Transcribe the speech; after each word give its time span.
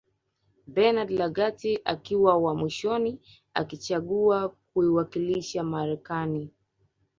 Bernard 0.73 1.09
Lagat 1.11 1.61
akiwa 1.85 2.37
wa 2.37 2.53
mwishoni 2.55 3.19
akichagua 3.53 4.55
kuiwakilisha 4.73 5.63
Marekani 5.63 6.49